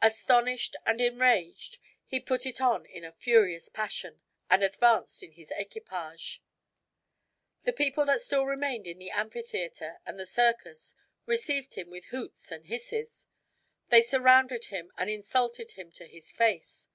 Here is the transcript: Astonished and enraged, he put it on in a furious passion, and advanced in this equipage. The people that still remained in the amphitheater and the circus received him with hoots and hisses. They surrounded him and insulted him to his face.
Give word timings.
Astonished 0.00 0.76
and 0.86 0.98
enraged, 0.98 1.76
he 2.06 2.20
put 2.20 2.46
it 2.46 2.58
on 2.58 2.86
in 2.86 3.04
a 3.04 3.12
furious 3.12 3.68
passion, 3.68 4.22
and 4.48 4.62
advanced 4.62 5.22
in 5.22 5.34
this 5.36 5.50
equipage. 5.54 6.42
The 7.64 7.74
people 7.74 8.06
that 8.06 8.22
still 8.22 8.46
remained 8.46 8.86
in 8.86 8.98
the 8.98 9.10
amphitheater 9.10 9.98
and 10.06 10.18
the 10.18 10.24
circus 10.24 10.94
received 11.26 11.74
him 11.74 11.90
with 11.90 12.06
hoots 12.06 12.50
and 12.50 12.64
hisses. 12.64 13.26
They 13.90 14.00
surrounded 14.00 14.64
him 14.72 14.90
and 14.96 15.10
insulted 15.10 15.72
him 15.72 15.92
to 15.92 16.06
his 16.06 16.32
face. 16.32 16.88